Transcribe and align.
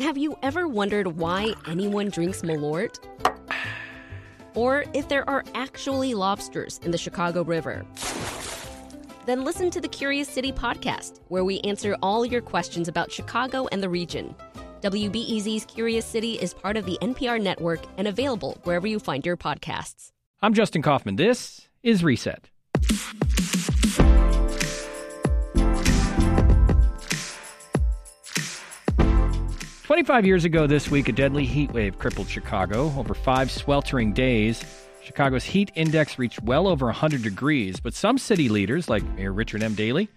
Have 0.00 0.16
you 0.16 0.38
ever 0.42 0.66
wondered 0.66 1.18
why 1.18 1.52
anyone 1.68 2.08
drinks 2.08 2.40
Malort? 2.40 2.98
Or 4.54 4.86
if 4.94 5.10
there 5.10 5.28
are 5.28 5.44
actually 5.54 6.14
lobsters 6.14 6.80
in 6.82 6.90
the 6.90 6.96
Chicago 6.96 7.44
River? 7.44 7.84
Then 9.26 9.44
listen 9.44 9.70
to 9.70 9.78
the 9.78 9.88
Curious 9.88 10.26
City 10.26 10.52
podcast, 10.52 11.20
where 11.28 11.44
we 11.44 11.60
answer 11.60 11.98
all 12.02 12.24
your 12.24 12.40
questions 12.40 12.88
about 12.88 13.12
Chicago 13.12 13.68
and 13.72 13.82
the 13.82 13.90
region. 13.90 14.34
WBEZ's 14.80 15.66
Curious 15.66 16.06
City 16.06 16.32
is 16.36 16.54
part 16.54 16.78
of 16.78 16.86
the 16.86 16.96
NPR 17.02 17.38
network 17.38 17.80
and 17.98 18.08
available 18.08 18.58
wherever 18.64 18.86
you 18.86 19.00
find 19.00 19.26
your 19.26 19.36
podcasts. 19.36 20.12
I'm 20.40 20.54
Justin 20.54 20.80
Kaufmann. 20.80 21.16
This 21.16 21.68
is 21.82 22.02
Reset. 22.02 22.48
25 29.90 30.24
years 30.24 30.44
ago 30.44 30.68
this 30.68 30.88
week, 30.88 31.08
a 31.08 31.12
deadly 31.12 31.44
heat 31.44 31.72
wave 31.72 31.98
crippled 31.98 32.28
Chicago. 32.28 32.92
Over 32.96 33.12
five 33.12 33.50
sweltering 33.50 34.12
days, 34.12 34.62
Chicago's 35.02 35.42
heat 35.42 35.72
index 35.74 36.16
reached 36.16 36.40
well 36.44 36.68
over 36.68 36.86
100 36.86 37.24
degrees, 37.24 37.80
but 37.80 37.92
some 37.92 38.16
city 38.16 38.48
leaders, 38.48 38.88
like 38.88 39.02
Mayor 39.16 39.32
Richard 39.32 39.64
M. 39.64 39.74
Daley, 39.74 40.08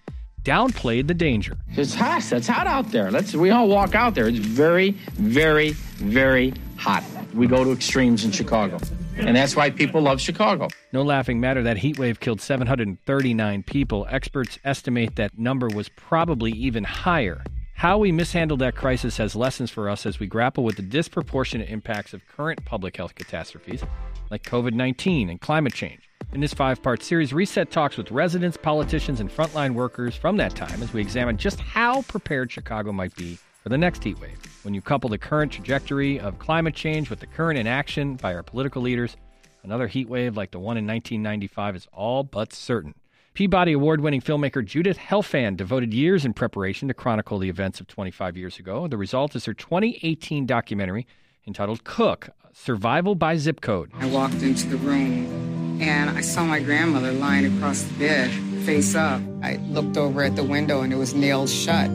downplayed 0.44 1.08
the 1.08 1.16
danger. 1.16 1.58
It's 1.70 1.96
hot. 1.96 2.32
It's 2.32 2.46
hot 2.46 2.68
out 2.68 2.92
there. 2.92 3.10
Let's 3.10 3.34
we 3.34 3.50
all 3.50 3.68
walk 3.68 3.96
out 3.96 4.14
there. 4.14 4.28
It's 4.28 4.38
very, 4.38 4.92
very, 5.14 5.72
very 5.72 6.54
hot. 6.78 7.04
We 7.34 7.48
go 7.48 7.64
to 7.64 7.72
extremes 7.72 8.26
in 8.26 8.32
Chicago. 8.32 8.78
And 9.18 9.36
that's 9.36 9.56
why 9.56 9.72
people 9.72 10.02
love 10.02 10.22
Chicago. 10.22 10.68
No 10.92 11.02
laughing 11.02 11.40
matter, 11.40 11.64
that 11.64 11.78
heat 11.78 11.98
wave 11.98 12.20
killed 12.20 12.42
739 12.42 13.64
people. 13.64 14.06
Experts 14.08 14.60
estimate 14.64 15.16
that 15.16 15.40
number 15.40 15.68
was 15.68 15.90
probably 15.90 16.52
even 16.52 16.84
higher. 16.84 17.44
How 17.84 17.98
we 17.98 18.14
mishandled 18.14 18.62
that 18.62 18.78
crisis 18.78 19.18
has 19.18 19.36
lessons 19.36 19.70
for 19.70 19.90
us 19.90 20.06
as 20.06 20.18
we 20.18 20.26
grapple 20.26 20.64
with 20.64 20.78
the 20.78 20.82
disproportionate 20.82 21.68
impacts 21.68 22.14
of 22.14 22.26
current 22.30 22.64
public 22.64 22.96
health 22.96 23.14
catastrophes 23.14 23.84
like 24.32 24.42
COVID 24.44 24.74
19 24.74 25.30
and 25.30 25.42
climate 25.42 25.74
change. 25.74 26.00
In 26.32 26.40
this 26.40 26.54
five 26.54 26.82
part 26.82 27.04
series, 27.04 27.34
Reset 27.34 27.72
talks 27.72 27.98
with 27.98 28.10
residents, 28.10 28.56
politicians, 28.56 29.20
and 29.20 29.30
frontline 29.30 29.74
workers 29.74 30.16
from 30.16 30.38
that 30.38 30.56
time 30.56 30.82
as 30.82 30.94
we 30.94 31.02
examine 31.02 31.36
just 31.36 31.60
how 31.60 32.04
prepared 32.04 32.50
Chicago 32.50 32.94
might 32.94 33.14
be 33.18 33.38
for 33.62 33.68
the 33.68 33.78
next 33.78 34.02
heat 34.02 34.18
wave. 34.18 34.40
When 34.64 34.74
you 34.74 34.82
couple 34.82 35.10
the 35.10 35.18
current 35.18 35.52
trajectory 35.52 36.22
of 36.22 36.40
climate 36.40 36.76
change 36.76 37.10
with 37.10 37.20
the 37.20 37.28
current 37.28 37.60
inaction 37.60 38.16
by 38.16 38.34
our 38.34 38.44
political 38.44 38.82
leaders, 38.82 39.18
another 39.64 39.88
heat 39.88 40.08
wave 40.08 40.38
like 40.38 40.52
the 40.52 40.58
one 40.58 40.78
in 40.78 40.88
1995 40.88 41.76
is 41.76 41.88
all 41.92 42.24
but 42.24 42.54
certain. 42.54 42.94
Peabody 43.34 43.74
Award 43.74 44.02
winning 44.02 44.22
filmmaker 44.22 44.64
Judith 44.64 45.00
Helfand 45.00 45.58
devoted 45.58 45.92
years 45.92 46.24
in 46.24 46.34
preparation 46.34 46.88
to 46.88 46.94
chronicle 46.94 47.40
the 47.40 47.50
events 47.50 47.80
of 47.80 47.88
25 47.88 48.38
years 48.38 48.60
ago. 48.60 48.88
The 48.88 48.96
result 48.96 49.36
is 49.36 49.46
her 49.46 49.56
2018 49.56 50.46
documentary 50.46 51.08
entitled 51.48 51.84
Cook 51.84 52.30
Survival 52.52 53.16
by 53.16 53.38
Zip 53.38 53.60
Code. 53.60 53.90
I 53.96 54.06
walked 54.06 54.44
into 54.44 54.68
the 54.68 54.78
room 54.78 55.82
and 55.82 56.12
I 56.12 56.22
saw 56.22 56.46
my 56.46 56.60
grandmother 56.60 57.12
lying 57.12 57.58
across 57.58 57.82
the 57.82 57.98
bed, 57.98 58.30
face 58.68 58.94
up. 58.94 59.20
I 59.42 59.56
looked 59.56 59.98
over 59.98 60.22
at 60.22 60.36
the 60.36 60.44
window 60.44 60.82
and 60.82 60.94
it 60.94 60.98
was 60.98 61.16
nailed 61.16 61.50
shut. 61.50 61.90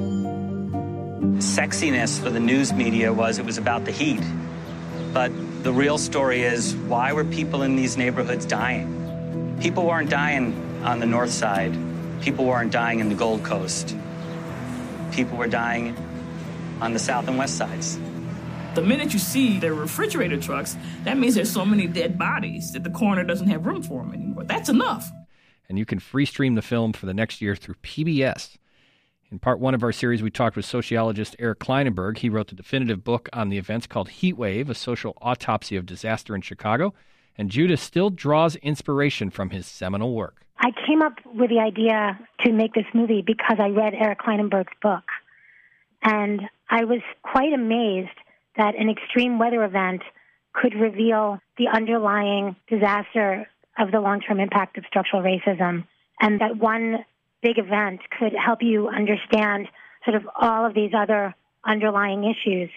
Sexiness 1.38 2.20
for 2.20 2.30
the 2.30 2.40
news 2.40 2.72
media 2.72 3.12
was 3.12 3.38
it 3.38 3.46
was 3.46 3.58
about 3.58 3.84
the 3.84 3.92
heat. 3.92 4.20
But 5.12 5.30
the 5.62 5.72
real 5.72 5.98
story 5.98 6.42
is 6.42 6.74
why 6.74 7.12
were 7.12 7.24
people 7.24 7.62
in 7.62 7.76
these 7.76 7.96
neighborhoods 7.96 8.44
dying? 8.44 9.56
People 9.60 9.86
weren't 9.86 10.10
dying 10.10 10.67
on 10.82 11.00
the 11.00 11.06
north 11.06 11.30
side. 11.30 11.76
People 12.20 12.44
weren't 12.46 12.72
dying 12.72 13.00
in 13.00 13.08
the 13.08 13.14
Gold 13.14 13.44
Coast. 13.44 13.96
People 15.12 15.38
were 15.38 15.48
dying 15.48 15.96
on 16.80 16.92
the 16.92 16.98
south 16.98 17.28
and 17.28 17.38
west 17.38 17.56
sides. 17.56 17.98
The 18.74 18.82
minute 18.82 19.12
you 19.12 19.18
see 19.18 19.58
the 19.58 19.72
refrigerator 19.72 20.40
trucks, 20.40 20.76
that 21.04 21.18
means 21.18 21.34
there's 21.34 21.50
so 21.50 21.64
many 21.64 21.86
dead 21.86 22.18
bodies 22.18 22.72
that 22.72 22.84
the 22.84 22.90
coroner 22.90 23.24
doesn't 23.24 23.48
have 23.48 23.66
room 23.66 23.82
for 23.82 24.02
them 24.02 24.14
anymore. 24.14 24.44
That's 24.44 24.68
enough. 24.68 25.10
And 25.68 25.78
you 25.78 25.84
can 25.84 25.98
free 25.98 26.24
stream 26.24 26.54
the 26.54 26.62
film 26.62 26.92
for 26.92 27.06
the 27.06 27.14
next 27.14 27.42
year 27.42 27.56
through 27.56 27.74
PBS. 27.82 28.56
In 29.30 29.38
part 29.38 29.60
one 29.60 29.74
of 29.74 29.82
our 29.82 29.92
series, 29.92 30.22
we 30.22 30.30
talked 30.30 30.56
with 30.56 30.64
sociologist 30.64 31.36
Eric 31.38 31.58
Klinenberg. 31.58 32.18
He 32.18 32.30
wrote 32.30 32.48
the 32.48 32.54
definitive 32.54 33.04
book 33.04 33.28
on 33.32 33.50
the 33.50 33.58
events 33.58 33.86
called 33.86 34.08
Heat 34.08 34.38
Wave, 34.38 34.70
a 34.70 34.74
social 34.74 35.18
autopsy 35.20 35.76
of 35.76 35.84
disaster 35.84 36.34
in 36.34 36.40
Chicago. 36.40 36.94
And 37.36 37.50
Judith 37.50 37.80
still 37.80 38.10
draws 38.10 38.56
inspiration 38.56 39.30
from 39.30 39.50
his 39.50 39.66
seminal 39.66 40.14
work. 40.14 40.46
I 40.58 40.72
came 40.86 41.02
up 41.02 41.14
with 41.24 41.50
the 41.50 41.60
idea 41.60 42.18
to 42.40 42.52
make 42.52 42.74
this 42.74 42.86
movie 42.92 43.22
because 43.22 43.58
I 43.60 43.68
read 43.68 43.94
Eric 43.94 44.18
Klinenberg's 44.20 44.72
book. 44.82 45.04
And 46.02 46.42
I 46.68 46.84
was 46.84 47.00
quite 47.22 47.52
amazed 47.52 48.16
that 48.56 48.74
an 48.76 48.90
extreme 48.90 49.38
weather 49.38 49.64
event 49.64 50.02
could 50.52 50.74
reveal 50.74 51.38
the 51.56 51.68
underlying 51.68 52.56
disaster 52.68 53.48
of 53.78 53.92
the 53.92 54.00
long 54.00 54.20
term 54.20 54.40
impact 54.40 54.76
of 54.78 54.84
structural 54.86 55.22
racism. 55.22 55.84
And 56.20 56.40
that 56.40 56.56
one 56.56 57.04
big 57.42 57.58
event 57.58 58.00
could 58.18 58.32
help 58.32 58.62
you 58.62 58.88
understand 58.88 59.68
sort 60.04 60.16
of 60.16 60.28
all 60.34 60.66
of 60.66 60.74
these 60.74 60.90
other 60.96 61.34
underlying 61.64 62.24
issues. 62.24 62.70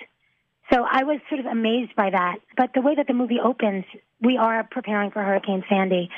So 0.72 0.86
I 0.90 1.03
was 1.03 1.19
sort 1.30 1.40
of 1.40 1.48
amazed 1.48 1.96
by 1.96 2.12
that. 2.12 2.36
But 2.56 2.72
the 2.74 2.81
way 2.81 2.96
that 2.96 3.08
the 3.08 3.13
movie 3.13 3.40
opens, 3.44 3.86
we 4.22 4.38
are 4.38 4.63
preparing 4.69 5.12
for 5.12 5.24
Hurricane 5.24 5.63
Sandy. 5.68 6.09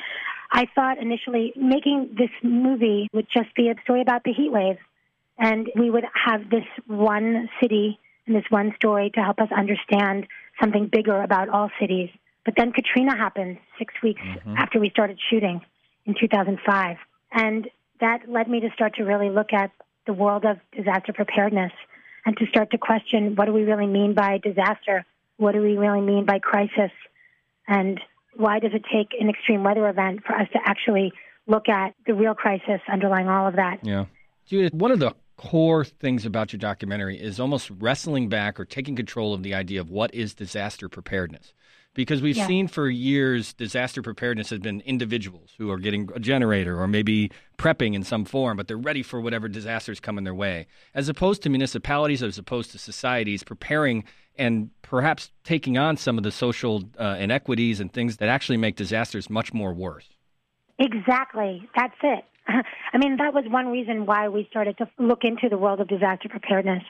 I 0.54 0.66
thought 0.72 0.98
initially 0.98 1.52
making 1.56 2.14
this 2.16 2.30
movie 2.42 3.08
would 3.12 3.26
just 3.28 3.52
be 3.56 3.68
a 3.68 3.74
story 3.82 4.00
about 4.00 4.22
the 4.22 4.32
heat 4.32 4.52
wave. 4.52 4.76
And 5.36 5.68
we 5.74 5.90
would 5.90 6.04
have 6.14 6.48
this 6.48 6.64
one 6.86 7.50
city 7.60 7.98
and 8.26 8.36
this 8.36 8.44
one 8.50 8.72
story 8.76 9.10
to 9.16 9.20
help 9.20 9.40
us 9.40 9.48
understand 9.50 10.28
something 10.60 10.88
bigger 10.90 11.20
about 11.20 11.48
all 11.48 11.70
cities. 11.80 12.08
But 12.44 12.54
then 12.56 12.70
Katrina 12.70 13.16
happened 13.16 13.58
six 13.78 13.92
weeks 14.00 14.20
mm-hmm. 14.22 14.54
after 14.56 14.78
we 14.78 14.90
started 14.90 15.18
shooting 15.28 15.60
in 16.06 16.14
2005. 16.18 16.98
And 17.32 17.68
that 18.00 18.20
led 18.28 18.48
me 18.48 18.60
to 18.60 18.70
start 18.74 18.94
to 18.94 19.02
really 19.02 19.30
look 19.30 19.52
at 19.52 19.72
the 20.06 20.12
world 20.12 20.44
of 20.44 20.58
disaster 20.76 21.12
preparedness 21.12 21.72
and 22.26 22.36
to 22.36 22.46
start 22.46 22.70
to 22.70 22.78
question 22.78 23.34
what 23.34 23.46
do 23.46 23.52
we 23.52 23.64
really 23.64 23.88
mean 23.88 24.14
by 24.14 24.38
disaster? 24.38 25.04
What 25.36 25.52
do 25.52 25.60
we 25.60 25.76
really 25.76 26.00
mean 26.00 26.24
by 26.26 26.38
crisis? 26.38 26.92
And 27.66 28.00
why 28.36 28.58
does 28.58 28.72
it 28.74 28.84
take 28.92 29.18
an 29.20 29.28
extreme 29.28 29.62
weather 29.62 29.88
event 29.88 30.20
for 30.26 30.34
us 30.34 30.48
to 30.52 30.58
actually 30.64 31.12
look 31.46 31.68
at 31.68 31.94
the 32.06 32.14
real 32.14 32.34
crisis 32.34 32.80
underlying 32.90 33.28
all 33.28 33.46
of 33.46 33.56
that? 33.56 33.78
Yeah. 33.82 34.06
Judith, 34.46 34.74
one 34.74 34.90
of 34.90 34.98
the 34.98 35.14
core 35.36 35.84
things 35.84 36.24
about 36.24 36.52
your 36.52 36.58
documentary 36.58 37.20
is 37.20 37.40
almost 37.40 37.70
wrestling 37.78 38.28
back 38.28 38.58
or 38.60 38.64
taking 38.64 38.94
control 38.94 39.34
of 39.34 39.42
the 39.42 39.54
idea 39.54 39.80
of 39.80 39.90
what 39.90 40.14
is 40.14 40.34
disaster 40.34 40.88
preparedness. 40.88 41.54
Because 41.94 42.20
we've 42.20 42.36
yeah. 42.36 42.48
seen 42.48 42.66
for 42.66 42.88
years 42.88 43.52
disaster 43.52 44.02
preparedness 44.02 44.50
has 44.50 44.58
been 44.58 44.80
individuals 44.80 45.54
who 45.58 45.70
are 45.70 45.78
getting 45.78 46.10
a 46.12 46.18
generator 46.18 46.80
or 46.80 46.88
maybe 46.88 47.30
prepping 47.56 47.94
in 47.94 48.02
some 48.02 48.24
form, 48.24 48.56
but 48.56 48.66
they're 48.66 48.76
ready 48.76 49.02
for 49.02 49.20
whatever 49.20 49.46
disasters 49.46 50.00
come 50.00 50.18
in 50.18 50.24
their 50.24 50.34
way, 50.34 50.66
as 50.92 51.08
opposed 51.08 51.42
to 51.44 51.48
municipalities, 51.48 52.20
as 52.20 52.36
opposed 52.36 52.72
to 52.72 52.78
societies 52.78 53.44
preparing 53.44 54.02
and 54.36 54.70
perhaps 54.82 55.30
taking 55.44 55.78
on 55.78 55.96
some 55.96 56.18
of 56.18 56.24
the 56.24 56.32
social 56.32 56.84
uh, 56.98 57.16
inequities 57.18 57.80
and 57.80 57.92
things 57.92 58.16
that 58.18 58.28
actually 58.28 58.56
make 58.56 58.76
disasters 58.76 59.30
much 59.30 59.52
more 59.52 59.72
worse. 59.72 60.08
Exactly. 60.78 61.68
That's 61.76 61.94
it. 62.02 62.24
I 62.92 62.98
mean, 62.98 63.16
that 63.18 63.32
was 63.32 63.44
one 63.48 63.68
reason 63.68 64.06
why 64.06 64.28
we 64.28 64.46
started 64.50 64.76
to 64.78 64.88
look 64.98 65.20
into 65.22 65.48
the 65.48 65.58
world 65.58 65.80
of 65.80 65.88
disaster 65.88 66.28
preparedness 66.28 66.82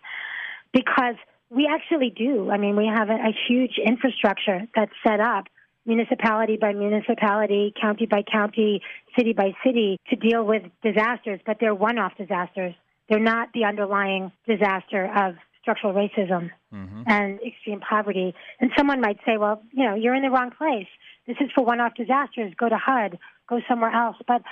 because 0.73 1.15
we 1.51 1.69
actually 1.71 2.11
do. 2.11 2.51
I 2.51 2.59
mean, 2.59 2.77
we 2.77 2.87
have 2.87 3.09
a, 3.09 3.15
a 3.15 3.35
huge 3.49 3.79
infrastructure 3.85 4.67
that's 4.75 4.93
set 5.07 5.21
up 5.21 5.45
municipality 5.87 6.57
by 6.57 6.73
municipality, 6.73 7.73
county 7.81 8.07
by 8.07 8.23
county, 8.23 8.83
city 9.17 9.33
by 9.33 9.53
city 9.65 10.01
to 10.09 10.17
deal 10.17 10.45
with 10.45 10.63
disasters, 10.83 11.41
but 11.47 11.59
they're 11.61 11.75
one 11.75 11.99
off 11.99 12.13
disasters. 12.17 12.75
They're 13.09 13.21
not 13.21 13.51
the 13.53 13.65
underlying 13.65 14.33
disaster 14.47 15.05
of 15.15 15.35
structural 15.65 15.95
racism 15.95 16.51
mm-hmm. 16.73 17.03
and 17.07 17.41
extreme 17.41 17.81
poverty. 17.81 18.35
And 18.61 18.71
someone 18.77 19.01
might 19.01 19.19
say, 19.27 19.39
well, 19.39 19.63
you 19.73 19.85
know, 19.85 19.95
you're 19.95 20.15
in 20.15 20.23
the 20.23 20.31
wrong 20.31 20.51
place. 20.57 20.87
This 21.27 21.37
is 21.41 21.51
for 21.55 21.65
one 21.65 21.81
off 21.81 21.95
disasters. 21.95 22.53
Go 22.57 22.69
to 22.69 22.77
HUD, 22.77 23.19
go 23.49 23.61
somewhere 23.67 23.91
else. 23.91 24.17
But 24.29 24.43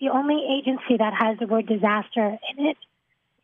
the 0.00 0.08
only 0.08 0.40
agency 0.58 0.96
that 0.98 1.12
has 1.18 1.38
the 1.38 1.46
word 1.46 1.66
disaster 1.66 2.38
in 2.56 2.66
it 2.66 2.76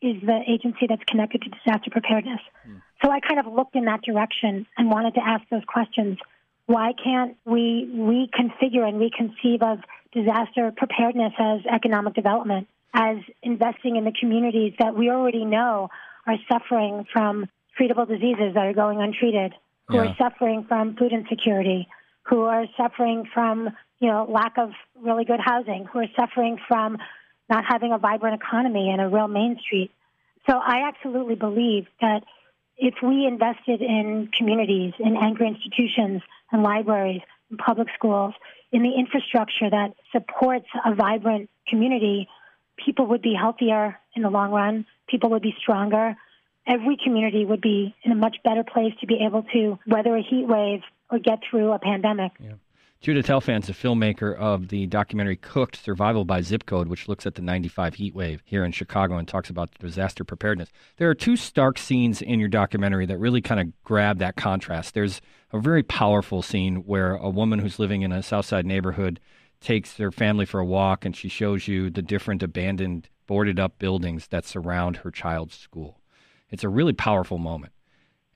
is 0.01 0.21
the 0.21 0.39
agency 0.47 0.87
that's 0.87 1.03
connected 1.03 1.41
to 1.41 1.49
disaster 1.49 1.91
preparedness. 1.91 2.39
Mm. 2.67 2.81
So 3.03 3.11
I 3.11 3.19
kind 3.19 3.39
of 3.39 3.51
looked 3.51 3.75
in 3.75 3.85
that 3.85 4.01
direction 4.01 4.65
and 4.77 4.89
wanted 4.89 5.15
to 5.15 5.21
ask 5.25 5.43
those 5.49 5.63
questions. 5.67 6.17
Why 6.65 6.93
can't 7.03 7.35
we 7.45 7.89
reconfigure 7.93 8.87
and 8.87 9.01
reconceive 9.01 9.61
of 9.61 9.79
disaster 10.13 10.71
preparedness 10.75 11.33
as 11.37 11.61
economic 11.65 12.13
development, 12.13 12.67
as 12.93 13.17
investing 13.43 13.95
in 13.95 14.05
the 14.05 14.13
communities 14.17 14.73
that 14.79 14.95
we 14.95 15.09
already 15.09 15.45
know 15.45 15.89
are 16.29 16.37
suffering 16.51 17.05
from 17.11 17.49
treatable 17.79 18.07
diseases 18.07 18.53
that 18.53 18.65
are 18.65 18.73
going 18.73 19.01
untreated, 19.01 19.53
who 19.87 19.95
yeah. 19.95 20.07
are 20.07 20.15
suffering 20.17 20.65
from 20.67 20.95
food 20.95 21.11
insecurity, 21.11 21.87
who 22.23 22.43
are 22.43 22.65
suffering 22.77 23.25
from, 23.33 23.69
you 23.99 24.07
know, 24.07 24.27
lack 24.29 24.57
of 24.57 24.71
really 25.01 25.25
good 25.25 25.39
housing, 25.43 25.85
who 25.91 25.99
are 25.99 26.11
suffering 26.15 26.59
from 26.67 26.97
not 27.49 27.63
having 27.67 27.91
a 27.93 27.97
vibrant 27.97 28.39
economy 28.39 28.89
and 28.91 29.01
a 29.01 29.07
real 29.07 29.27
main 29.27 29.57
street. 29.59 29.91
So 30.47 30.57
I 30.57 30.87
absolutely 30.87 31.35
believe 31.35 31.87
that 32.01 32.23
if 32.77 32.95
we 33.01 33.25
invested 33.25 33.81
in 33.81 34.29
communities, 34.37 34.93
in 34.99 35.17
anchor 35.17 35.45
institutions 35.45 36.21
and 36.51 36.63
libraries, 36.63 37.21
and 37.49 37.57
public 37.57 37.87
schools, 37.95 38.33
in 38.71 38.83
the 38.83 38.93
infrastructure 38.95 39.69
that 39.69 39.93
supports 40.11 40.67
a 40.85 40.93
vibrant 40.93 41.49
community, 41.67 42.27
people 42.83 43.07
would 43.07 43.21
be 43.21 43.33
healthier 43.33 43.97
in 44.15 44.23
the 44.23 44.29
long 44.29 44.51
run. 44.51 44.85
People 45.07 45.29
would 45.31 45.41
be 45.41 45.55
stronger. 45.61 46.15
Every 46.67 46.97
community 47.03 47.45
would 47.45 47.61
be 47.61 47.95
in 48.03 48.11
a 48.11 48.15
much 48.15 48.37
better 48.43 48.63
place 48.63 48.93
to 49.01 49.07
be 49.07 49.19
able 49.25 49.43
to 49.53 49.79
weather 49.87 50.15
a 50.15 50.21
heat 50.21 50.47
wave 50.47 50.81
or 51.09 51.19
get 51.19 51.39
through 51.49 51.71
a 51.71 51.79
pandemic. 51.79 52.31
Yeah. 52.39 52.53
Judith 53.01 53.27
Helfand's 53.27 53.69
a 53.69 53.73
filmmaker 53.73 54.35
of 54.35 54.67
the 54.67 54.85
documentary 54.85 55.37
Cooked 55.37 55.77
Survival 55.77 56.25
by 56.25 56.41
Zip 56.41 56.65
Code, 56.65 56.89
which 56.89 57.07
looks 57.07 57.25
at 57.25 57.35
the 57.35 57.41
95 57.41 57.95
heat 57.95 58.13
wave 58.13 58.41
here 58.43 58.65
in 58.65 58.73
Chicago 58.73 59.15
and 59.15 59.25
talks 59.25 59.49
about 59.49 59.69
disaster 59.79 60.25
preparedness. 60.25 60.69
There 60.97 61.09
are 61.09 61.15
two 61.15 61.37
stark 61.37 61.77
scenes 61.77 62.21
in 62.21 62.41
your 62.41 62.49
documentary 62.49 63.05
that 63.05 63.17
really 63.17 63.41
kind 63.41 63.61
of 63.61 63.83
grab 63.85 64.19
that 64.19 64.35
contrast. 64.35 64.93
There's 64.93 65.21
a 65.53 65.59
very 65.59 65.81
powerful 65.81 66.41
scene 66.41 66.83
where 66.85 67.15
a 67.15 67.29
woman 67.29 67.59
who's 67.59 67.79
living 67.79 68.01
in 68.01 68.11
a 68.11 68.21
South 68.21 68.45
Side 68.45 68.65
neighborhood 68.65 69.21
takes 69.61 69.97
her 69.97 70.11
family 70.11 70.45
for 70.45 70.59
a 70.59 70.65
walk 70.65 71.05
and 71.05 71.15
she 71.15 71.29
shows 71.29 71.67
you 71.67 71.89
the 71.89 72.01
different 72.01 72.43
abandoned, 72.43 73.09
boarded 73.27 73.59
up 73.59 73.77
buildings 73.79 74.27
that 74.27 74.45
surround 74.45 74.97
her 74.97 75.11
child's 75.11 75.57
school. 75.57 75.99
It's 76.49 76.63
a 76.63 76.69
really 76.69 76.93
powerful 76.93 77.37
moment. 77.37 77.73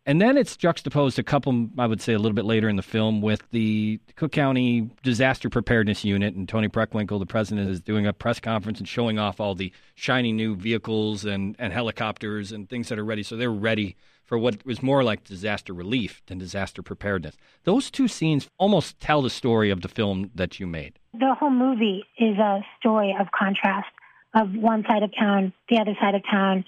And 0.05 0.21
then 0.21 0.37
it's 0.37 0.57
juxtaposed 0.57 1.17
a 1.17 1.23
couple, 1.23 1.69
I 1.77 1.87
would 1.87 2.01
say, 2.01 2.11
a 2.11 2.19
little 2.19 2.35
bit 2.35 2.43
later 2.43 2.67
in 2.67 2.75
the 2.75 2.81
film 2.81 3.21
with 3.21 3.41
the 3.51 4.01
Cook 4.17 4.33
County 4.33 4.89
Disaster 5.01 5.49
Preparedness 5.49 6.03
Unit. 6.03 6.35
And 6.35 6.47
Toni 6.47 6.67
Preckwinkle, 6.67 7.19
the 7.19 7.25
president, 7.25 7.69
is 7.69 7.79
doing 7.79 8.05
a 8.05 8.11
press 8.11 8.41
conference 8.41 8.79
and 8.79 8.87
showing 8.87 9.17
off 9.17 9.39
all 9.39 9.55
the 9.55 9.71
shiny 9.95 10.33
new 10.33 10.57
vehicles 10.57 11.23
and, 11.23 11.55
and 11.57 11.71
helicopters 11.71 12.51
and 12.51 12.69
things 12.69 12.89
that 12.89 12.99
are 12.99 13.05
ready. 13.05 13.23
So 13.23 13.37
they're 13.37 13.49
ready 13.49 13.95
for 14.25 14.37
what 14.37 14.65
was 14.65 14.81
more 14.81 15.03
like 15.03 15.23
disaster 15.23 15.73
relief 15.73 16.21
than 16.27 16.37
disaster 16.37 16.81
preparedness. 16.81 17.35
Those 17.63 17.91
two 17.91 18.07
scenes 18.07 18.49
almost 18.57 18.99
tell 18.99 19.21
the 19.21 19.29
story 19.29 19.69
of 19.69 19.81
the 19.81 19.87
film 19.87 20.31
that 20.35 20.59
you 20.59 20.67
made. 20.67 20.99
The 21.13 21.35
whole 21.37 21.51
movie 21.51 22.05
is 22.17 22.37
a 22.37 22.61
story 22.79 23.15
of 23.19 23.27
contrast 23.31 23.89
of 24.33 24.55
one 24.55 24.83
side 24.87 25.03
of 25.03 25.11
town, 25.17 25.53
the 25.69 25.79
other 25.79 25.95
side 26.01 26.15
of 26.15 26.23
town 26.29 26.65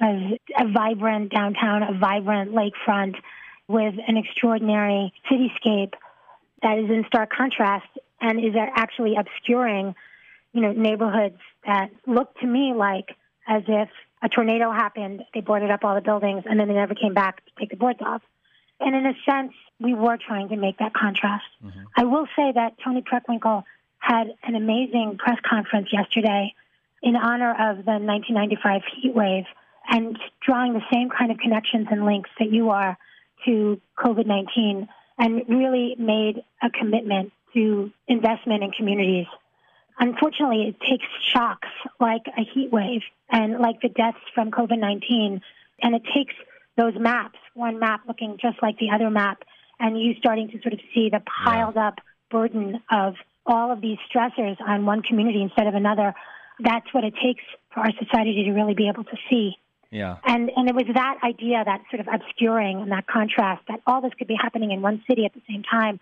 a, 0.00 0.38
a 0.58 0.68
vibrant 0.68 1.30
downtown, 1.30 1.82
a 1.82 1.98
vibrant 1.98 2.52
lakefront 2.52 3.16
with 3.68 3.94
an 4.06 4.16
extraordinary 4.16 5.12
cityscape 5.30 5.92
that 6.62 6.78
is 6.78 6.90
in 6.90 7.04
stark 7.06 7.30
contrast 7.30 7.86
and 8.20 8.38
is 8.44 8.54
actually 8.76 9.14
obscuring, 9.18 9.94
you 10.52 10.60
know, 10.60 10.72
neighborhoods 10.72 11.38
that 11.66 11.90
look 12.06 12.34
to 12.40 12.46
me 12.46 12.72
like 12.74 13.10
as 13.46 13.62
if 13.68 13.88
a 14.22 14.28
tornado 14.28 14.70
happened, 14.70 15.22
they 15.34 15.40
boarded 15.40 15.70
up 15.70 15.84
all 15.84 15.94
the 15.94 16.00
buildings, 16.00 16.44
and 16.46 16.58
then 16.58 16.68
they 16.68 16.74
never 16.74 16.94
came 16.94 17.14
back 17.14 17.44
to 17.44 17.50
take 17.58 17.70
the 17.70 17.76
boards 17.76 18.00
off. 18.04 18.22
And 18.78 18.94
in 18.94 19.06
a 19.06 19.14
sense, 19.28 19.52
we 19.78 19.94
were 19.94 20.16
trying 20.16 20.48
to 20.50 20.56
make 20.56 20.78
that 20.78 20.92
contrast. 20.94 21.44
Mm-hmm. 21.64 21.80
I 21.96 22.04
will 22.04 22.26
say 22.36 22.52
that 22.54 22.76
Toni 22.82 23.02
Preckwinkle 23.02 23.64
had 23.98 24.34
an 24.42 24.54
amazing 24.54 25.18
press 25.18 25.38
conference 25.48 25.88
yesterday 25.92 26.54
in 27.02 27.16
honor 27.16 27.50
of 27.50 27.84
the 27.84 27.98
1995 28.00 28.82
heat 29.00 29.14
wave 29.14 29.44
and 29.88 30.18
drawing 30.44 30.74
the 30.74 30.82
same 30.92 31.10
kind 31.10 31.30
of 31.30 31.38
connections 31.38 31.88
and 31.90 32.04
links 32.04 32.30
that 32.38 32.50
you 32.50 32.70
are 32.70 32.96
to 33.46 33.80
COVID 33.98 34.26
19 34.26 34.88
and 35.18 35.42
really 35.48 35.96
made 35.98 36.42
a 36.62 36.70
commitment 36.70 37.32
to 37.54 37.90
investment 38.08 38.62
in 38.62 38.70
communities. 38.72 39.26
Unfortunately, 40.00 40.62
it 40.62 40.80
takes 40.80 41.04
shocks 41.32 41.68
like 42.00 42.22
a 42.36 42.42
heat 42.42 42.72
wave 42.72 43.02
and 43.30 43.58
like 43.58 43.82
the 43.82 43.90
deaths 43.90 44.18
from 44.34 44.50
COVID 44.50 44.78
19, 44.78 45.42
and 45.82 45.94
it 45.94 46.02
takes 46.14 46.34
those 46.76 46.94
maps, 46.98 47.38
one 47.54 47.78
map 47.78 48.00
looking 48.08 48.38
just 48.40 48.56
like 48.62 48.78
the 48.78 48.90
other 48.90 49.10
map, 49.10 49.42
and 49.78 50.00
you 50.00 50.14
starting 50.18 50.48
to 50.50 50.60
sort 50.62 50.72
of 50.72 50.80
see 50.94 51.10
the 51.10 51.20
piled 51.44 51.76
up 51.76 51.98
burden 52.30 52.80
of 52.90 53.14
all 53.44 53.70
of 53.70 53.82
these 53.82 53.98
stressors 54.12 54.56
on 54.60 54.86
one 54.86 55.02
community 55.02 55.42
instead 55.42 55.66
of 55.66 55.74
another. 55.74 56.14
That's 56.60 56.86
what 56.92 57.04
it 57.04 57.14
takes 57.22 57.44
for 57.72 57.80
our 57.80 57.92
society 57.98 58.44
to 58.44 58.52
really 58.52 58.74
be 58.74 58.88
able 58.88 59.04
to 59.04 59.16
see. 59.28 59.56
Yeah. 59.90 60.16
And 60.24 60.50
and 60.56 60.68
it 60.68 60.74
was 60.74 60.86
that 60.94 61.18
idea, 61.22 61.62
that 61.64 61.82
sort 61.90 62.00
of 62.00 62.08
obscuring 62.12 62.80
and 62.80 62.92
that 62.92 63.06
contrast, 63.06 63.62
that 63.68 63.80
all 63.86 64.00
this 64.00 64.12
could 64.16 64.28
be 64.28 64.36
happening 64.40 64.70
in 64.70 64.80
one 64.80 65.02
city 65.08 65.26
at 65.26 65.34
the 65.34 65.42
same 65.48 65.62
time. 65.62 66.00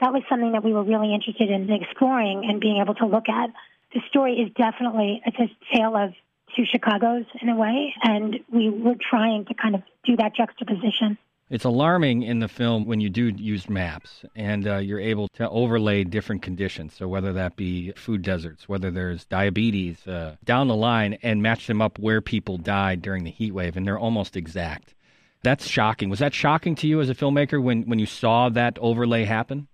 That 0.00 0.12
was 0.12 0.22
something 0.28 0.52
that 0.52 0.62
we 0.62 0.72
were 0.72 0.84
really 0.84 1.12
interested 1.12 1.50
in 1.50 1.70
exploring 1.70 2.44
and 2.48 2.60
being 2.60 2.80
able 2.80 2.94
to 2.96 3.06
look 3.06 3.28
at. 3.28 3.50
The 3.94 4.00
story 4.08 4.34
is 4.34 4.52
definitely 4.54 5.22
it's 5.26 5.38
a 5.38 5.76
tale 5.76 5.96
of 5.96 6.12
two 6.54 6.64
Chicago's 6.64 7.24
in 7.40 7.48
a 7.48 7.56
way, 7.56 7.94
and 8.02 8.36
we 8.52 8.70
were 8.70 8.96
trying 8.98 9.44
to 9.46 9.54
kind 9.54 9.74
of 9.74 9.82
do 10.04 10.16
that 10.16 10.34
juxtaposition. 10.36 11.18
It's 11.50 11.64
alarming 11.64 12.24
in 12.24 12.40
the 12.40 12.48
film 12.48 12.84
when 12.84 13.00
you 13.00 13.08
do 13.08 13.32
use 13.34 13.70
maps 13.70 14.22
and 14.36 14.68
uh, 14.68 14.76
you're 14.76 15.00
able 15.00 15.28
to 15.28 15.48
overlay 15.48 16.04
different 16.04 16.42
conditions. 16.42 16.94
So, 16.94 17.08
whether 17.08 17.32
that 17.32 17.56
be 17.56 17.92
food 17.92 18.20
deserts, 18.20 18.68
whether 18.68 18.90
there's 18.90 19.24
diabetes 19.24 20.06
uh, 20.06 20.36
down 20.44 20.68
the 20.68 20.76
line, 20.76 21.18
and 21.22 21.42
match 21.42 21.66
them 21.66 21.80
up 21.80 21.98
where 21.98 22.20
people 22.20 22.58
died 22.58 23.00
during 23.00 23.24
the 23.24 23.30
heat 23.30 23.52
wave, 23.52 23.78
and 23.78 23.86
they're 23.86 23.98
almost 23.98 24.36
exact. 24.36 24.94
That's 25.42 25.66
shocking. 25.66 26.10
Was 26.10 26.18
that 26.18 26.34
shocking 26.34 26.74
to 26.76 26.86
you 26.86 27.00
as 27.00 27.08
a 27.08 27.14
filmmaker 27.14 27.62
when, 27.62 27.84
when 27.84 27.98
you 27.98 28.06
saw 28.06 28.50
that 28.50 28.78
overlay 28.80 29.24
happen? 29.24 29.68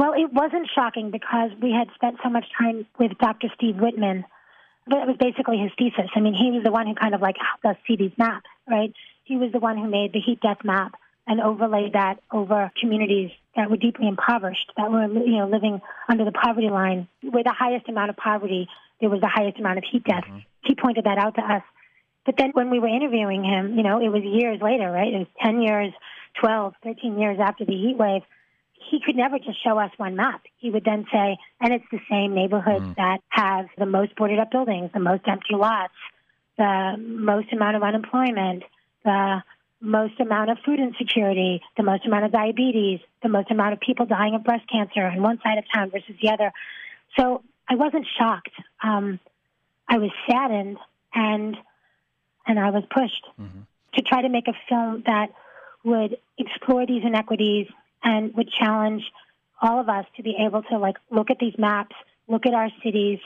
Well, 0.00 0.14
it 0.14 0.32
wasn't 0.32 0.68
shocking 0.74 1.10
because 1.10 1.50
we 1.60 1.72
had 1.72 1.88
spent 1.94 2.16
so 2.22 2.30
much 2.30 2.46
time 2.58 2.86
with 2.98 3.12
Dr. 3.18 3.48
Steve 3.54 3.76
Whitman. 3.76 4.24
But 4.86 5.00
it 5.02 5.06
was 5.06 5.16
basically 5.20 5.58
his 5.58 5.70
thesis. 5.76 6.10
I 6.16 6.20
mean, 6.20 6.34
he 6.34 6.50
was 6.50 6.64
the 6.64 6.72
one 6.72 6.86
who 6.86 6.94
kind 6.94 7.14
of 7.14 7.20
like 7.20 7.36
helped 7.36 7.66
us 7.66 7.76
see 7.86 7.96
these 7.96 8.16
maps, 8.16 8.48
right? 8.66 8.92
he 9.30 9.36
was 9.36 9.52
the 9.52 9.60
one 9.60 9.78
who 9.78 9.88
made 9.88 10.12
the 10.12 10.18
heat 10.18 10.40
death 10.40 10.58
map 10.64 10.94
and 11.24 11.40
overlaid 11.40 11.92
that 11.92 12.18
over 12.32 12.72
communities 12.80 13.30
that 13.54 13.70
were 13.70 13.76
deeply 13.76 14.08
impoverished, 14.08 14.72
that 14.76 14.90
were 14.90 15.06
you 15.06 15.38
know 15.38 15.46
living 15.46 15.80
under 16.08 16.24
the 16.24 16.32
poverty 16.32 16.68
line, 16.68 17.06
where 17.22 17.44
the 17.44 17.54
highest 17.56 17.88
amount 17.88 18.10
of 18.10 18.16
poverty, 18.16 18.68
there 19.00 19.08
was 19.08 19.20
the 19.20 19.30
highest 19.32 19.56
amount 19.60 19.78
of 19.78 19.84
heat 19.84 20.02
death. 20.02 20.24
Mm-hmm. 20.26 20.38
He 20.64 20.74
pointed 20.74 21.04
that 21.04 21.18
out 21.18 21.36
to 21.36 21.42
us. 21.42 21.62
But 22.26 22.36
then 22.36 22.50
when 22.54 22.70
we 22.70 22.80
were 22.80 22.88
interviewing 22.88 23.44
him, 23.44 23.76
you 23.76 23.84
know, 23.84 24.00
it 24.00 24.08
was 24.08 24.24
years 24.24 24.60
later, 24.60 24.90
right? 24.90 25.14
It 25.14 25.18
was 25.18 25.28
10 25.44 25.62
years, 25.62 25.92
12, 26.40 26.74
13 26.82 27.18
years 27.18 27.38
after 27.40 27.64
the 27.64 27.72
heat 27.72 27.96
wave. 27.96 28.22
He 28.90 29.00
could 29.04 29.16
never 29.16 29.38
just 29.38 29.62
show 29.62 29.78
us 29.78 29.90
one 29.98 30.16
map. 30.16 30.42
He 30.58 30.70
would 30.70 30.84
then 30.84 31.06
say, 31.12 31.38
and 31.60 31.72
it's 31.72 31.84
the 31.92 32.00
same 32.10 32.34
neighborhoods 32.34 32.84
mm. 32.84 32.96
that 32.96 33.18
have 33.28 33.66
the 33.78 33.86
most 33.86 34.16
boarded 34.16 34.40
up 34.40 34.50
buildings, 34.50 34.90
the 34.92 35.00
most 35.00 35.22
empty 35.28 35.54
lots, 35.54 35.94
the 36.58 36.96
most 36.98 37.52
amount 37.52 37.76
of 37.76 37.82
unemployment, 37.82 38.64
the 39.04 39.42
most 39.80 40.18
amount 40.20 40.50
of 40.50 40.58
food 40.64 40.80
insecurity, 40.80 41.62
the 41.76 41.82
most 41.82 42.04
amount 42.04 42.24
of 42.24 42.32
diabetes, 42.32 43.00
the 43.22 43.28
most 43.28 43.50
amount 43.50 43.72
of 43.72 43.80
people 43.80 44.06
dying 44.06 44.34
of 44.34 44.44
breast 44.44 44.64
cancer 44.70 45.02
on 45.02 45.22
one 45.22 45.38
side 45.42 45.58
of 45.58 45.64
town 45.72 45.90
versus 45.90 46.14
the 46.20 46.30
other. 46.30 46.52
So 47.18 47.42
I 47.68 47.76
wasn't 47.76 48.06
shocked. 48.18 48.52
Um, 48.82 49.20
I 49.88 49.98
was 49.98 50.10
saddened 50.28 50.78
and 51.14 51.56
and 52.46 52.58
I 52.58 52.70
was 52.70 52.82
pushed 52.90 53.24
mm-hmm. 53.40 53.60
to 53.94 54.02
try 54.02 54.22
to 54.22 54.28
make 54.28 54.48
a 54.48 54.54
film 54.68 55.04
that 55.06 55.28
would 55.84 56.18
explore 56.38 56.86
these 56.86 57.02
inequities 57.04 57.68
and 58.02 58.34
would 58.34 58.50
challenge 58.50 59.02
all 59.60 59.80
of 59.80 59.88
us 59.88 60.06
to 60.16 60.22
be 60.22 60.36
able 60.46 60.62
to 60.62 60.78
like 60.78 60.96
look 61.10 61.30
at 61.30 61.38
these 61.38 61.54
maps, 61.58 61.94
look 62.28 62.46
at 62.46 62.54
our 62.54 62.70
cities, 62.82 63.18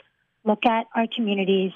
look 0.44 0.66
at 0.66 0.86
our 0.94 1.06
communities, 1.14 1.72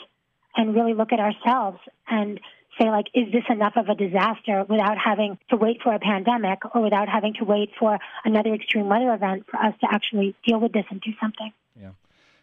and 0.56 0.74
really 0.74 0.94
look 0.94 1.12
at 1.12 1.20
ourselves 1.20 1.78
and 2.08 2.40
say 2.80 2.90
like, 2.90 3.06
is 3.14 3.30
this 3.32 3.44
enough 3.48 3.74
of 3.76 3.88
a 3.88 3.94
disaster 3.94 4.64
without 4.68 4.96
having 4.98 5.38
to 5.50 5.56
wait 5.56 5.82
for 5.82 5.94
a 5.94 5.98
pandemic 5.98 6.58
or 6.74 6.82
without 6.82 7.08
having 7.08 7.34
to 7.34 7.44
wait 7.44 7.70
for 7.78 7.98
another 8.24 8.54
extreme 8.54 8.88
weather 8.88 9.12
event 9.12 9.44
for 9.50 9.58
us 9.58 9.74
to 9.80 9.86
actually 9.90 10.34
deal 10.46 10.60
with 10.60 10.72
this 10.72 10.84
and 10.90 11.00
do 11.00 11.10
something? 11.20 11.52
Yeah. 11.80 11.90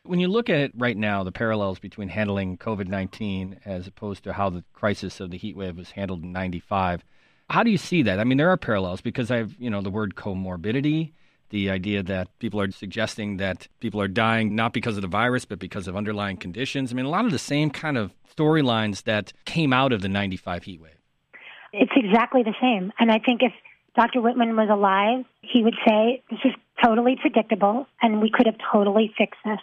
When 0.03 0.19
you 0.19 0.27
look 0.27 0.49
at 0.49 0.59
it 0.59 0.71
right 0.77 0.95
now, 0.95 1.23
the 1.23 1.31
parallels 1.31 1.79
between 1.79 2.09
handling 2.09 2.57
COVID 2.57 2.87
19 2.87 3.61
as 3.65 3.87
opposed 3.87 4.23
to 4.25 4.33
how 4.33 4.49
the 4.49 4.63
crisis 4.73 5.19
of 5.19 5.31
the 5.31 5.37
heat 5.37 5.55
wave 5.55 5.77
was 5.77 5.91
handled 5.91 6.23
in 6.23 6.31
95, 6.31 7.03
how 7.49 7.63
do 7.63 7.69
you 7.69 7.77
see 7.77 8.01
that? 8.03 8.19
I 8.19 8.23
mean, 8.23 8.37
there 8.37 8.49
are 8.49 8.57
parallels 8.57 9.01
because 9.01 9.31
I've, 9.31 9.55
you 9.59 9.69
know, 9.69 9.81
the 9.81 9.91
word 9.91 10.15
comorbidity 10.15 11.13
the 11.49 11.69
idea 11.69 12.03
that 12.03 12.27
people 12.39 12.59
are 12.59 12.71
suggesting 12.71 13.37
that 13.37 13.67
people 13.79 14.01
are 14.01 14.07
dying 14.07 14.55
not 14.55 14.73
because 14.73 14.97
of 14.97 15.01
the 15.01 15.07
virus, 15.07 15.45
but 15.45 15.59
because 15.59 15.87
of 15.87 15.95
underlying 15.95 16.37
conditions. 16.37 16.91
I 16.91 16.95
mean, 16.95 17.05
a 17.05 17.09
lot 17.09 17.25
of 17.25 17.31
the 17.31 17.39
same 17.39 17.69
kind 17.69 17.97
of 17.97 18.11
storylines 18.35 19.03
that 19.03 19.31
came 19.45 19.71
out 19.71 19.93
of 19.93 20.01
the 20.01 20.09
95 20.09 20.63
heat 20.63 20.81
wave. 20.81 20.91
It's 21.71 21.91
exactly 21.95 22.43
the 22.43 22.55
same. 22.59 22.91
And 22.99 23.11
I 23.11 23.19
think 23.19 23.41
if 23.41 23.53
Dr. 23.95 24.21
Whitman 24.21 24.55
was 24.55 24.69
alive, 24.69 25.25
he 25.41 25.63
would 25.63 25.75
say, 25.87 26.23
this 26.29 26.39
is 26.43 26.51
totally 26.83 27.15
predictable, 27.19 27.87
and 28.01 28.21
we 28.21 28.29
could 28.29 28.45
have 28.47 28.57
totally 28.71 29.13
fixed 29.17 29.39
this. 29.45 29.59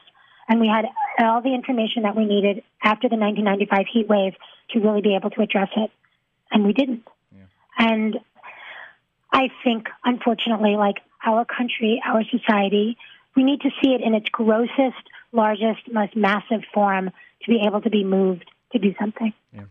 And 0.48 0.60
we 0.60 0.68
had 0.68 0.86
all 1.18 1.42
the 1.42 1.54
information 1.54 2.02
that 2.02 2.16
we 2.16 2.24
needed 2.24 2.62
after 2.82 3.08
the 3.08 3.16
1995 3.16 3.86
heat 3.92 4.08
wave 4.08 4.34
to 4.70 4.80
really 4.80 5.00
be 5.00 5.14
able 5.14 5.30
to 5.30 5.42
address 5.42 5.68
it. 5.76 5.90
And 6.50 6.64
we 6.64 6.72
didn't. 6.72 7.04
And 7.78 8.18
I 9.32 9.48
think, 9.64 9.88
unfortunately, 10.04 10.76
like 10.76 10.96
our 11.24 11.44
country, 11.44 12.02
our 12.04 12.22
society. 12.24 12.96
We 13.36 13.44
need 13.44 13.60
to 13.62 13.70
see 13.82 13.94
it 13.94 14.00
in 14.00 14.14
its 14.14 14.28
grossest, 14.28 15.08
largest, 15.32 15.90
most 15.90 16.16
massive 16.16 16.62
form 16.72 17.10
to 17.42 17.50
be 17.50 17.62
able 17.66 17.80
to 17.80 17.90
be 17.90 18.04
moved 18.04 18.50
to 18.72 18.78
do 18.78 18.94
something. 18.98 19.32
Yeah. 19.52 19.62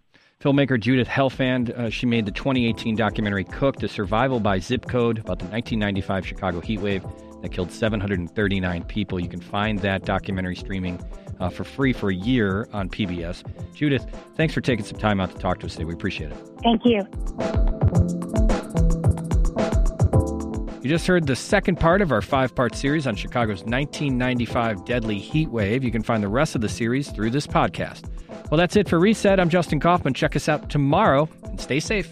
Filmmaker 0.42 0.80
Judith 0.80 1.08
Helfand, 1.08 1.70
uh, 1.78 1.90
she 1.92 2.08
made 2.08 2.26
the 2.26 2.32
2018 2.32 2.96
documentary 2.96 3.44
Cook, 3.44 3.78
The 3.78 3.88
Survival 3.88 4.40
by 4.40 4.58
Zip 4.58 4.88
Code 4.88 5.20
about 5.20 5.38
the 5.38 5.46
1995 5.46 6.26
Chicago 6.26 6.60
heat 6.62 6.80
wave 6.80 7.06
that 7.44 7.52
killed 7.52 7.72
739 7.72 8.84
people. 8.86 9.20
You 9.20 9.30
can 9.30 9.42
find 9.42 9.78
that 9.80 10.04
documentary 10.04 10.56
streaming 10.56 11.00
uh, 11.40 11.50
for 11.50 11.64
free 11.64 11.94
for 11.94 12.10
a 12.10 12.16
year 12.16 12.68
on 12.74 12.90
PBS. 12.90 13.44
Judith, 13.76 14.06
thanks 14.36 14.54
for 14.54 14.62
taking 14.62 14.86
some 14.86 14.98
time 14.98 15.20
out 15.20 15.32
to 15.32 15.38
talk 15.38 15.60
to 15.60 15.68
us 15.68 15.74
today. 15.74 15.86
We 15.86 15.94
appreciate 15.94 16.32
it. 16.32 16.38
Thank. 16.64 16.82
You 16.86 17.81
just 20.92 21.08
heard 21.08 21.26
the 21.26 21.38
second 21.38 21.78
part 21.78 22.02
of 22.02 22.12
our 22.12 22.22
five 22.22 22.54
part 22.54 22.76
series 22.76 23.08
on 23.08 23.16
Chicago's 23.16 23.64
1995 23.64 24.84
deadly 24.84 25.18
heat 25.18 25.50
wave. 25.50 25.86
You 25.86 25.92
can 25.92 26.04
find 26.04 26.22
the 26.22 26.28
rest 26.28 26.54
of 26.54 26.60
the 26.60 26.68
series 26.68 27.10
through 27.12 27.30
this 27.30 27.48
podcast. 27.48 28.10
Well, 28.52 28.58
that's 28.58 28.76
it 28.76 28.90
for 28.90 29.00
Reset. 29.00 29.40
I'm 29.40 29.48
Justin 29.48 29.80
Kaufmann. 29.80 30.14
Check 30.14 30.36
us 30.36 30.50
out 30.50 30.70
tomorrow 30.70 31.30
and 31.44 31.62
stay 31.62 31.80
safe. 31.80 32.12